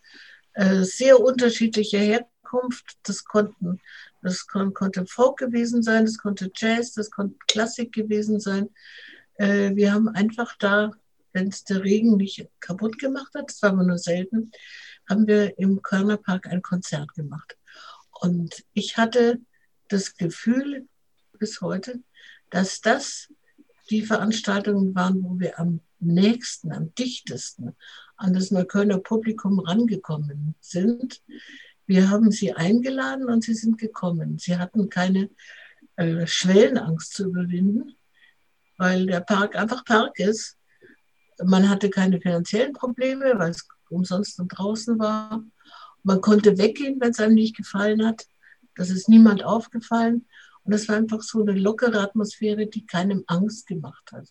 äh, 0.53 0.83
sehr 0.83 1.19
unterschiedliche 1.19 1.97
Herkunft. 1.97 2.97
Das, 3.03 3.23
konnten, 3.23 3.79
das 4.21 4.47
kon 4.47 4.73
konnte 4.73 5.05
Folk 5.05 5.37
gewesen 5.37 5.83
sein, 5.83 6.05
das 6.05 6.17
konnte 6.17 6.51
Jazz, 6.55 6.93
das 6.93 7.11
konnte 7.11 7.37
Klassik 7.47 7.93
gewesen 7.93 8.39
sein. 8.39 8.69
Äh, 9.35 9.75
wir 9.75 9.93
haben 9.93 10.09
einfach 10.09 10.55
da, 10.57 10.91
wenn 11.33 11.47
es 11.47 11.63
der 11.63 11.83
Regen 11.83 12.17
nicht 12.17 12.47
kaputt 12.59 12.99
gemacht 12.99 13.33
hat, 13.35 13.49
das 13.49 13.61
war 13.61 13.71
aber 13.71 13.83
nur 13.83 13.97
selten, 13.97 14.51
haben 15.09 15.27
wir 15.27 15.57
im 15.57 15.81
Körnerpark 15.81 16.47
ein 16.47 16.61
Konzert 16.61 17.13
gemacht. 17.15 17.57
Und 18.21 18.63
ich 18.73 18.97
hatte 18.97 19.39
das 19.91 20.15
Gefühl 20.15 20.87
bis 21.39 21.61
heute, 21.61 22.01
dass 22.49 22.81
das 22.81 23.29
die 23.89 24.03
Veranstaltungen 24.03 24.95
waren, 24.95 25.23
wo 25.23 25.39
wir 25.39 25.59
am 25.59 25.81
nächsten, 25.99 26.71
am 26.71 26.93
dichtesten 26.95 27.75
an 28.17 28.33
das 28.33 28.51
Neuköllner 28.51 28.99
Publikum 28.99 29.59
rangekommen 29.59 30.55
sind. 30.59 31.21
Wir 31.87 32.09
haben 32.09 32.31
sie 32.31 32.53
eingeladen 32.53 33.25
und 33.25 33.43
sie 33.43 33.55
sind 33.55 33.77
gekommen. 33.77 34.37
Sie 34.37 34.57
hatten 34.57 34.89
keine 34.89 35.29
äh, 35.95 36.25
Schwellenangst 36.27 37.13
zu 37.13 37.25
überwinden, 37.25 37.95
weil 38.77 39.07
der 39.07 39.21
Park 39.21 39.55
einfach 39.55 39.83
Park 39.83 40.19
ist. 40.19 40.57
Man 41.43 41.67
hatte 41.69 41.89
keine 41.89 42.21
finanziellen 42.21 42.73
Probleme, 42.73 43.33
weil 43.37 43.51
es 43.51 43.67
umsonst 43.89 44.39
und 44.39 44.49
draußen 44.49 44.99
war. 44.99 45.43
Man 46.03 46.21
konnte 46.21 46.57
weggehen, 46.57 46.99
wenn 46.99 47.11
es 47.11 47.19
einem 47.19 47.35
nicht 47.35 47.57
gefallen 47.57 48.05
hat. 48.05 48.27
Das 48.75 48.89
ist 48.89 49.09
niemand 49.09 49.43
aufgefallen. 49.43 50.25
Und 50.63 50.73
es 50.73 50.87
war 50.87 50.95
einfach 50.95 51.21
so 51.21 51.41
eine 51.41 51.53
lockere 51.53 51.99
Atmosphäre, 51.99 52.67
die 52.67 52.85
keinem 52.85 53.23
Angst 53.27 53.67
gemacht 53.67 54.11
hat. 54.11 54.27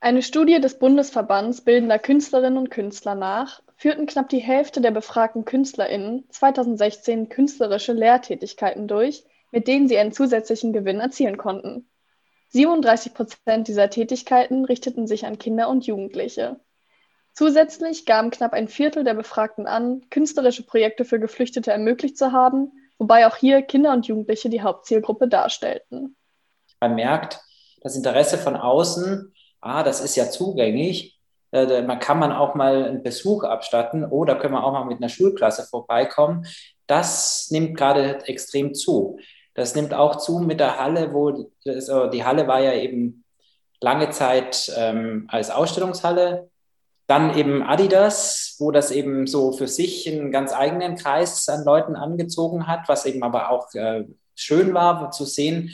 Eine 0.00 0.22
Studie 0.22 0.60
des 0.60 0.78
Bundesverbands 0.78 1.60
Bildender 1.60 1.98
Künstlerinnen 1.98 2.58
und 2.58 2.70
Künstler 2.70 3.14
nach 3.14 3.62
führten 3.76 4.06
knapp 4.06 4.28
die 4.28 4.40
Hälfte 4.40 4.80
der 4.80 4.90
befragten 4.90 5.44
KünstlerInnen 5.44 6.24
2016 6.28 7.28
künstlerische 7.28 7.92
Lehrtätigkeiten 7.92 8.88
durch, 8.88 9.24
mit 9.52 9.68
denen 9.68 9.86
sie 9.86 9.98
einen 9.98 10.12
zusätzlichen 10.12 10.72
Gewinn 10.72 10.98
erzielen 10.98 11.36
konnten. 11.36 11.88
37 12.48 13.14
Prozent 13.14 13.68
dieser 13.68 13.90
Tätigkeiten 13.90 14.64
richteten 14.64 15.06
sich 15.06 15.24
an 15.24 15.38
Kinder 15.38 15.68
und 15.68 15.86
Jugendliche. 15.86 16.60
Zusätzlich 17.32 18.04
gaben 18.04 18.30
knapp 18.30 18.52
ein 18.52 18.68
Viertel 18.68 19.04
der 19.04 19.14
Befragten 19.14 19.66
an, 19.66 20.02
künstlerische 20.10 20.64
Projekte 20.64 21.04
für 21.04 21.18
Geflüchtete 21.18 21.70
ermöglicht 21.70 22.18
zu 22.18 22.32
haben 22.32 22.72
wobei 23.02 23.26
auch 23.26 23.34
hier 23.34 23.62
Kinder 23.62 23.92
und 23.92 24.06
Jugendliche 24.06 24.48
die 24.48 24.62
Hauptzielgruppe 24.62 25.26
darstellten. 25.26 26.16
Man 26.80 26.94
merkt 26.94 27.40
das 27.80 27.96
Interesse 27.96 28.38
von 28.38 28.54
außen, 28.54 29.34
ah, 29.60 29.82
das 29.82 30.00
ist 30.00 30.14
ja 30.14 30.30
zugänglich, 30.30 31.18
äh, 31.50 31.82
man 31.82 31.98
kann 31.98 32.20
man 32.20 32.30
auch 32.30 32.54
mal 32.54 32.84
einen 32.84 33.02
Besuch 33.02 33.42
abstatten 33.42 34.04
oder 34.04 34.36
können 34.36 34.54
wir 34.54 34.62
auch 34.62 34.72
mal 34.72 34.84
mit 34.84 34.98
einer 34.98 35.08
Schulklasse 35.08 35.64
vorbeikommen. 35.64 36.46
Das 36.86 37.48
nimmt 37.50 37.76
gerade 37.76 38.24
extrem 38.26 38.72
zu. 38.72 39.18
Das 39.54 39.74
nimmt 39.74 39.94
auch 39.94 40.16
zu 40.16 40.38
mit 40.38 40.60
der 40.60 40.78
Halle, 40.78 41.12
wo 41.12 41.50
also 41.66 42.06
die 42.06 42.24
Halle 42.24 42.46
war 42.46 42.60
ja 42.60 42.72
eben 42.72 43.24
lange 43.80 44.10
Zeit 44.10 44.72
ähm, 44.76 45.26
als 45.28 45.50
Ausstellungshalle 45.50 46.51
dann 47.12 47.36
eben 47.36 47.62
Adidas, 47.62 48.56
wo 48.58 48.70
das 48.70 48.90
eben 48.90 49.26
so 49.26 49.52
für 49.52 49.68
sich 49.68 50.10
einen 50.10 50.32
ganz 50.32 50.54
eigenen 50.54 50.96
Kreis 50.96 51.46
an 51.50 51.62
Leuten 51.62 51.94
angezogen 51.94 52.66
hat, 52.66 52.88
was 52.88 53.04
eben 53.04 53.22
aber 53.22 53.50
auch 53.50 53.68
äh, 53.74 54.04
schön 54.34 54.72
war 54.72 55.10
zu 55.10 55.26
sehen. 55.26 55.70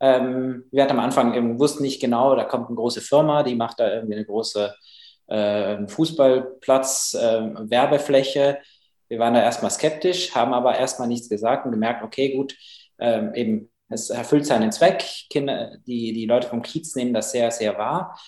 Ähm, 0.00 0.64
wir 0.70 0.82
hatten 0.82 0.92
am 0.92 1.00
Anfang 1.00 1.32
eben, 1.32 1.58
wussten 1.58 1.82
nicht 1.82 2.02
genau, 2.02 2.36
da 2.36 2.44
kommt 2.44 2.66
eine 2.66 2.76
große 2.76 3.00
Firma, 3.00 3.42
die 3.42 3.54
macht 3.54 3.80
da 3.80 3.90
irgendwie 3.90 4.16
eine 4.16 4.26
große 4.26 4.74
äh, 5.28 5.88
Fußballplatz, 5.88 7.14
äh, 7.14 7.70
Werbefläche. 7.70 8.58
Wir 9.08 9.18
waren 9.18 9.32
da 9.32 9.42
erstmal 9.42 9.70
skeptisch, 9.70 10.34
haben 10.34 10.52
aber 10.52 10.76
erstmal 10.78 11.08
nichts 11.08 11.30
gesagt 11.30 11.64
und 11.64 11.72
gemerkt, 11.72 12.04
okay, 12.04 12.36
gut, 12.36 12.54
ähm, 12.98 13.32
eben, 13.34 13.70
es 13.88 14.10
erfüllt 14.10 14.44
seinen 14.44 14.72
Zweck. 14.72 15.02
Kinder, 15.30 15.78
die, 15.86 16.12
die 16.12 16.26
Leute 16.26 16.48
vom 16.48 16.60
Kiez 16.60 16.94
nehmen 16.96 17.14
das 17.14 17.32
sehr, 17.32 17.50
sehr 17.50 17.78
wahr. 17.78 18.18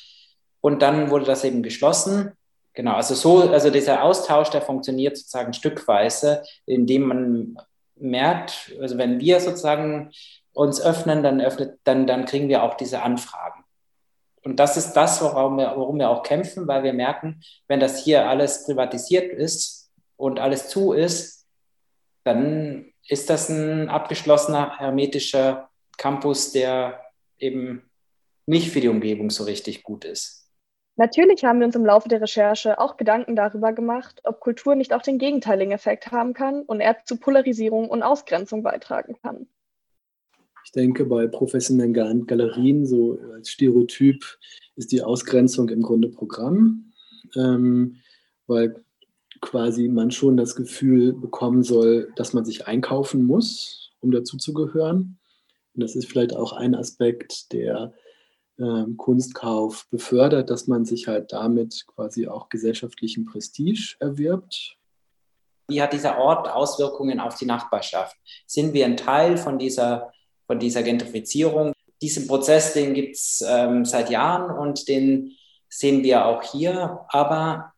Und 0.63 0.81
dann 0.81 1.11
wurde 1.11 1.27
das 1.27 1.45
eben 1.45 1.63
geschlossen 1.63 2.33
Genau, 2.75 2.95
also 2.95 3.15
so, 3.15 3.49
also 3.51 3.71
dieser 3.71 4.03
Austausch, 4.03 4.51
der 4.51 4.61
funktioniert 4.61 5.17
sozusagen 5.17 5.53
stückweise, 5.53 6.43
indem 6.67 7.03
man 7.03 7.57
merkt, 7.95 8.73
also 8.81 8.99
wenn 8.99 9.21
wir 9.21 9.39
sozusagen 9.41 10.11
uns 10.53 10.81
öffnen, 10.81 11.23
dann 11.23 11.41
öffnet, 11.41 11.79
dann, 11.85 12.07
dann 12.07 12.25
kriegen 12.25 12.49
wir 12.49 12.65
auch 12.65 12.75
diese 12.75 13.03
Anfragen. 13.03 13.65
Und 14.43 14.61
das 14.61 14.77
ist 14.77 14.93
das, 14.93 15.23
worum 15.23 15.57
wir, 15.57 15.73
worum 15.77 15.99
wir 15.99 16.11
auch 16.11 16.23
kämpfen, 16.23 16.67
weil 16.69 16.83
wir 16.83 16.93
merken, 16.93 17.41
wenn 17.69 17.81
das 17.81 18.03
hier 18.03 18.29
alles 18.29 18.67
privatisiert 18.67 19.33
ist 19.33 19.91
und 20.17 20.39
alles 20.39 20.69
zu 20.69 20.93
ist, 20.93 21.47
dann 22.25 22.93
ist 23.09 23.31
das 23.31 23.49
ein 23.49 23.89
abgeschlossener, 23.89 24.79
hermetischer 24.79 25.71
Campus, 25.97 26.53
der 26.53 27.01
eben 27.39 27.89
nicht 28.47 28.71
für 28.71 28.81
die 28.81 28.89
Umgebung 28.89 29.31
so 29.31 29.45
richtig 29.45 29.83
gut 29.83 30.05
ist. 30.05 30.44
Natürlich 30.97 31.45
haben 31.45 31.59
wir 31.59 31.67
uns 31.67 31.75
im 31.75 31.85
Laufe 31.85 32.09
der 32.09 32.21
Recherche 32.21 32.79
auch 32.79 32.97
Gedanken 32.97 33.35
darüber 33.35 33.73
gemacht, 33.73 34.21
ob 34.25 34.39
Kultur 34.39 34.77
nicht 34.77 34.93
auch 34.93 35.03
den 35.03 35.19
gegenteiligen 35.19 35.73
Effekt 35.73 36.13
haben 36.13 36.35
kann 36.35 36.63
und 36.63 36.81
eher 36.81 37.05
zu 37.05 37.17
Polarisierung 37.17 37.89
und 37.89 38.03
Ausgrenzung 38.03 38.63
beitragen 38.63 39.17
kann. 39.21 39.49
Ich 40.65 40.73
denke, 40.73 41.05
bei 41.05 41.27
professionellen 41.27 41.93
Galerien, 42.27 42.87
so 42.87 43.19
als 43.35 43.51
Stereotyp, 43.51 44.25
ist 44.77 44.93
die 44.93 45.03
Ausgrenzung 45.03 45.69
im 45.69 45.83
Grunde 45.83 46.09
Programm, 46.09 46.93
ähm, 47.37 47.97
weil 48.47 48.83
quasi 49.41 49.89
man 49.89 50.11
schon 50.11 50.37
das 50.37 50.55
Gefühl 50.55 51.13
bekommen 51.13 51.63
soll, 51.63 52.13
dass 52.17 52.33
man 52.33 52.45
sich 52.45 52.67
einkaufen 52.67 53.25
muss, 53.25 53.93
um 54.01 54.11
dazu 54.11 54.37
zu 54.37 54.55
gehören. 54.55 55.19
Und 55.75 55.83
das 55.83 55.97
ist 55.97 56.07
vielleicht 56.07 56.35
auch 56.35 56.53
ein 56.53 56.75
Aspekt, 56.75 57.53
der 57.53 57.93
Kunstkauf 58.97 59.87
befördert, 59.91 60.51
dass 60.51 60.67
man 60.67 60.85
sich 60.85 61.09
halt 61.09 61.33
damit 61.33 61.87
quasi 61.89 62.29
auch 62.29 62.49
gesellschaftlichen 62.49 63.25
Prestige 63.25 63.97
erwirbt. 63.99 64.77
Wie 65.69 65.83
hat 65.83 65.93
dieser 65.93 66.19
Ort 66.19 66.49
Auswirkungen 66.49 67.21
auf 67.21 67.37
die 67.37 67.47
Nachbarschaft? 67.47 68.17
Sind 68.47 68.73
wir 68.73 68.85
ein 68.85 68.97
Teil 68.97 69.37
von 69.37 69.59
dieser, 69.59 70.13
von 70.47 70.59
dieser 70.59 70.83
Gentrifizierung? 70.83 71.73
Diesen 72.01 72.29
Prozess, 72.29 72.75
den 72.75 72.95
gibt 72.95 73.17
es 73.17 73.43
ähm, 73.47 73.85
seit 73.85 74.11
Jahren 74.11 74.57
und 74.57 74.89
den 74.89 75.33
sehen 75.69 76.03
wir 76.03 76.27
auch 76.27 76.43
hier. 76.43 77.01
Aber 77.09 77.73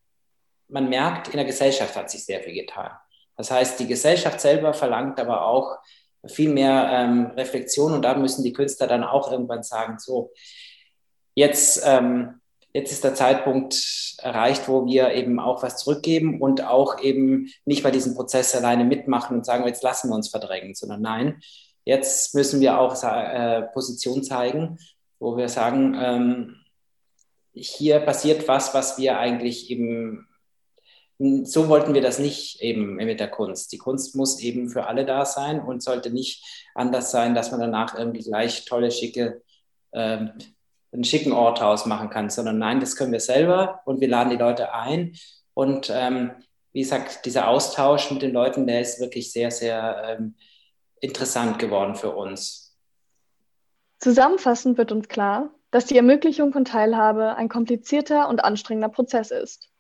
man 0.69 0.89
merkt, 0.89 1.29
in 1.29 1.37
der 1.37 1.47
Gesellschaft 1.47 1.97
hat 1.97 2.11
sich 2.11 2.25
sehr 2.25 2.41
viel 2.43 2.55
getan. 2.55 2.91
Das 3.37 3.51
heißt, 3.51 3.79
die 3.79 3.87
Gesellschaft 3.87 4.41
selber 4.41 4.75
verlangt 4.75 5.21
aber 5.21 5.47
auch 5.47 5.79
viel 6.29 6.51
mehr 6.53 6.89
ähm, 6.93 7.27
Reflexion 7.37 7.93
und 7.93 8.03
da 8.03 8.15
müssen 8.15 8.45
die 8.45 8.53
Künstler 8.53 8.87
dann 8.87 9.05
auch 9.05 9.31
irgendwann 9.31 9.63
sagen, 9.63 9.99
so, 9.99 10.33
jetzt, 11.35 11.83
ähm, 11.85 12.41
jetzt 12.73 12.93
ist 12.93 13.05
der 13.05 13.15
Zeitpunkt 13.15 14.17
erreicht, 14.19 14.69
wo 14.69 14.87
wir 14.87 15.13
eben 15.13 15.39
auch 15.39 15.63
was 15.63 15.79
zurückgeben 15.79 16.41
und 16.41 16.65
auch 16.65 17.01
eben 17.01 17.51
nicht 17.65 17.83
bei 17.83 17.91
diesem 17.91 18.15
Prozess 18.15 18.55
alleine 18.55 18.85
mitmachen 18.85 19.37
und 19.37 19.47
sagen, 19.47 19.67
jetzt 19.67 19.83
lassen 19.83 20.11
wir 20.11 20.17
uns 20.17 20.29
verdrängen, 20.29 20.75
sondern 20.75 21.03
nein, 21.03 21.41
jetzt 21.85 22.35
müssen 22.35 22.61
wir 22.61 22.79
auch 22.79 23.01
äh, 23.03 23.63
Position 23.73 24.23
zeigen, 24.23 24.79
wo 25.19 25.37
wir 25.37 25.49
sagen, 25.49 25.97
ähm, 25.99 26.57
hier 27.53 28.01
passiert 28.01 28.49
was, 28.49 28.75
was 28.75 28.99
wir 28.99 29.19
eigentlich 29.19 29.71
eben 29.71 30.29
so 31.19 31.69
wollten 31.69 31.95
wir 31.95 32.03
das 32.03 32.19
nicht 32.19 32.61
eben 32.61 32.97
mit 32.97 33.21
der 33.21 33.31
Kunst. 33.31 33.73
Die 33.73 33.79
Kunst 33.79 34.15
muss 34.15 34.41
eben 34.41 34.69
für 34.69 34.87
alle 34.87 35.07
da 35.07 35.25
sein 35.25 35.61
und 35.61 35.83
sollte 35.83 36.11
nicht 36.11 36.45
anders 36.75 37.11
sein, 37.11 37.35
dass 37.35 37.51
man 37.51 37.61
danach 37.61 37.99
irgendwie 37.99 38.23
gleich 38.23 38.67
tolle, 38.67 38.91
schicke, 38.91 39.43
ähm, 39.93 40.33
einen 40.93 41.05
schicken 41.05 41.33
Ort 41.33 41.61
draus 41.61 41.87
machen 41.87 42.11
kann, 42.11 42.31
sondern 42.31 42.59
nein, 42.59 42.81
das 42.81 42.97
können 42.97 43.13
wir 43.13 43.21
selber 43.21 43.81
und 43.87 44.01
wir 44.01 44.09
laden 44.09 44.31
die 44.31 44.37
Leute 44.37 44.73
ein. 44.73 45.17
Und 45.55 45.91
ähm, 45.91 46.33
wie 46.73 46.81
gesagt, 46.81 47.25
dieser 47.25 47.49
Austausch 47.49 48.11
mit 48.11 48.21
den 48.21 48.33
Leuten, 48.33 48.67
der 48.67 48.83
ist 48.83 49.01
wirklich 49.01 49.33
sehr, 49.33 49.51
sehr 49.51 50.19
ähm, 50.19 50.35
interessant 51.01 51.59
geworden 51.59 51.95
für 51.95 52.15
uns. 52.15 52.77
Zusammenfassend 54.01 54.77
wird 54.77 54.93
uns 54.93 55.09
klar, 55.09 55.51
dass 55.71 55.87
die 55.87 55.97
Ermöglichung 55.97 56.53
von 56.53 56.67
Teilhabe 56.67 57.35
ein 57.37 57.49
komplizierter 57.49 58.29
und 58.29 58.45
anstrengender 58.45 58.91
Prozess 58.91 59.31
ist. 59.31 59.71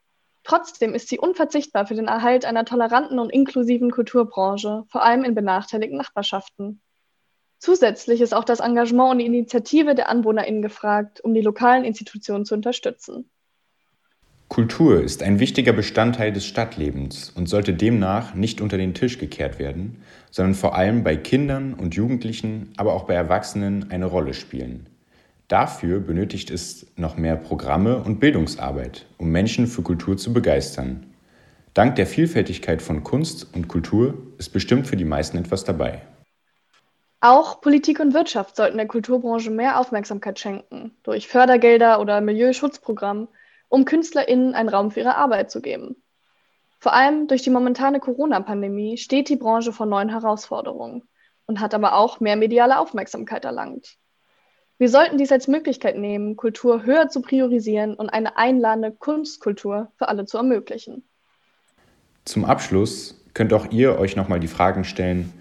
Trotzdem 0.46 0.94
ist 0.94 1.08
sie 1.08 1.18
unverzichtbar 1.18 1.88
für 1.88 1.96
den 1.96 2.06
Erhalt 2.06 2.44
einer 2.44 2.64
toleranten 2.64 3.18
und 3.18 3.30
inklusiven 3.30 3.90
Kulturbranche, 3.90 4.84
vor 4.88 5.02
allem 5.02 5.24
in 5.24 5.34
benachteiligten 5.34 5.98
Nachbarschaften. 5.98 6.80
Zusätzlich 7.58 8.20
ist 8.20 8.32
auch 8.32 8.44
das 8.44 8.60
Engagement 8.60 9.10
und 9.10 9.18
die 9.18 9.26
Initiative 9.26 9.96
der 9.96 10.08
AnwohnerInnen 10.08 10.62
gefragt, 10.62 11.20
um 11.20 11.34
die 11.34 11.40
lokalen 11.40 11.84
Institutionen 11.84 12.44
zu 12.44 12.54
unterstützen. 12.54 13.28
Kultur 14.46 15.02
ist 15.02 15.24
ein 15.24 15.40
wichtiger 15.40 15.72
Bestandteil 15.72 16.32
des 16.32 16.46
Stadtlebens 16.46 17.30
und 17.30 17.48
sollte 17.48 17.74
demnach 17.74 18.34
nicht 18.34 18.60
unter 18.60 18.78
den 18.78 18.94
Tisch 18.94 19.18
gekehrt 19.18 19.58
werden, 19.58 20.04
sondern 20.30 20.54
vor 20.54 20.76
allem 20.76 21.02
bei 21.02 21.16
Kindern 21.16 21.74
und 21.74 21.96
Jugendlichen, 21.96 22.72
aber 22.76 22.92
auch 22.92 23.08
bei 23.08 23.14
Erwachsenen 23.14 23.90
eine 23.90 24.06
Rolle 24.06 24.32
spielen. 24.32 24.88
Dafür 25.48 26.00
benötigt 26.00 26.50
es 26.50 26.86
noch 26.96 27.16
mehr 27.16 27.36
Programme 27.36 28.02
und 28.02 28.18
Bildungsarbeit, 28.18 29.06
um 29.16 29.30
Menschen 29.30 29.68
für 29.68 29.82
Kultur 29.82 30.16
zu 30.16 30.32
begeistern. 30.32 31.14
Dank 31.72 31.94
der 31.94 32.06
Vielfältigkeit 32.06 32.82
von 32.82 33.04
Kunst 33.04 33.54
und 33.54 33.68
Kultur 33.68 34.14
ist 34.38 34.48
bestimmt 34.52 34.88
für 34.88 34.96
die 34.96 35.04
meisten 35.04 35.38
etwas 35.38 35.62
dabei. 35.62 36.02
Auch 37.20 37.60
Politik 37.60 38.00
und 38.00 38.12
Wirtschaft 38.12 38.56
sollten 38.56 38.76
der 38.76 38.88
Kulturbranche 38.88 39.50
mehr 39.50 39.78
Aufmerksamkeit 39.78 40.38
schenken, 40.40 40.96
durch 41.04 41.28
Fördergelder 41.28 42.00
oder 42.00 42.20
Milieuschutzprogramm, 42.20 43.28
um 43.68 43.84
KünstlerInnen 43.84 44.54
einen 44.54 44.68
Raum 44.68 44.90
für 44.90 45.00
ihre 45.00 45.16
Arbeit 45.16 45.50
zu 45.50 45.60
geben. 45.60 46.02
Vor 46.80 46.92
allem 46.92 47.28
durch 47.28 47.42
die 47.42 47.50
momentane 47.50 48.00
Corona-Pandemie 48.00 48.96
steht 48.96 49.28
die 49.28 49.36
Branche 49.36 49.72
vor 49.72 49.86
neuen 49.86 50.08
Herausforderungen 50.08 51.08
und 51.46 51.60
hat 51.60 51.72
aber 51.72 51.94
auch 51.94 52.18
mehr 52.18 52.36
mediale 52.36 52.78
Aufmerksamkeit 52.78 53.44
erlangt. 53.44 53.96
Wir 54.78 54.90
sollten 54.90 55.16
dies 55.16 55.32
als 55.32 55.48
Möglichkeit 55.48 55.96
nehmen, 55.96 56.36
Kultur 56.36 56.84
höher 56.84 57.08
zu 57.08 57.22
priorisieren 57.22 57.94
und 57.94 58.10
eine 58.10 58.36
einladende 58.36 58.92
Kunstkultur 58.92 59.90
für 59.96 60.08
alle 60.08 60.26
zu 60.26 60.36
ermöglichen. 60.36 61.02
Zum 62.26 62.44
Abschluss 62.44 63.24
könnt 63.32 63.54
auch 63.54 63.70
ihr 63.70 63.98
euch 63.98 64.16
nochmal 64.16 64.40
die 64.40 64.48
Fragen 64.48 64.84
stellen, 64.84 65.32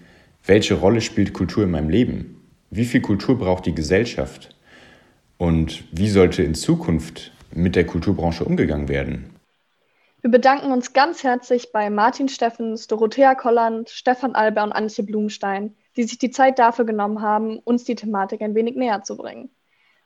welche 0.46 0.74
Rolle 0.74 1.00
spielt 1.00 1.34
Kultur 1.34 1.64
in 1.64 1.70
meinem 1.70 1.90
Leben? 1.90 2.48
Wie 2.70 2.84
viel 2.84 3.02
Kultur 3.02 3.38
braucht 3.38 3.66
die 3.66 3.74
Gesellschaft? 3.74 4.56
Und 5.36 5.84
wie 5.92 6.08
sollte 6.08 6.42
in 6.42 6.54
Zukunft 6.54 7.32
mit 7.52 7.76
der 7.76 7.84
Kulturbranche 7.84 8.44
umgegangen 8.44 8.88
werden? 8.88 9.36
Wir 10.22 10.30
bedanken 10.30 10.72
uns 10.72 10.92
ganz 10.92 11.24
herzlich 11.24 11.72
bei 11.72 11.90
Martin 11.90 12.28
Steffens, 12.28 12.86
Dorothea 12.86 13.34
Kolland, 13.34 13.90
Stefan 13.90 14.34
Alber 14.34 14.64
und 14.64 14.72
Antje 14.72 15.04
Blumstein, 15.04 15.76
die 15.96 16.04
sich 16.04 16.18
die 16.18 16.30
Zeit 16.30 16.58
dafür 16.58 16.84
genommen 16.84 17.22
haben, 17.22 17.58
uns 17.58 17.84
die 17.84 17.94
Thematik 17.94 18.42
ein 18.42 18.54
wenig 18.54 18.76
näher 18.76 19.02
zu 19.02 19.16
bringen. 19.16 19.50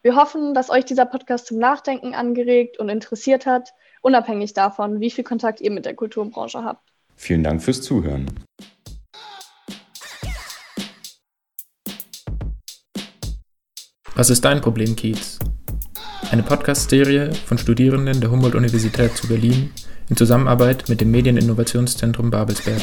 Wir 0.02 0.16
hoffen, 0.16 0.54
dass 0.54 0.70
euch 0.70 0.84
dieser 0.84 1.04
Podcast 1.04 1.46
zum 1.46 1.58
Nachdenken 1.58 2.14
angeregt 2.14 2.78
und 2.78 2.88
interessiert 2.88 3.44
hat, 3.44 3.74
unabhängig 4.00 4.54
davon, 4.54 5.00
wie 5.00 5.10
viel 5.10 5.24
Kontakt 5.24 5.60
ihr 5.60 5.70
mit 5.70 5.84
der 5.84 5.94
Kulturbranche 5.94 6.64
habt. 6.64 6.88
Vielen 7.16 7.42
Dank 7.42 7.62
fürs 7.62 7.82
Zuhören. 7.82 8.26
Was 14.14 14.30
ist 14.30 14.44
dein 14.44 14.60
Problem, 14.60 14.96
Kiez? 14.96 15.38
Eine 16.30 16.42
Podcast-Serie 16.42 17.34
von 17.34 17.58
Studierenden 17.58 18.20
der 18.20 18.30
Humboldt-Universität 18.30 19.16
zu 19.16 19.28
Berlin 19.28 19.70
in 20.08 20.16
Zusammenarbeit 20.16 20.88
mit 20.88 21.00
dem 21.00 21.10
Medieninnovationszentrum 21.10 22.30
Babelsberg. 22.30 22.82